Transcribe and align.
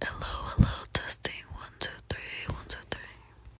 Hello. 0.00 0.37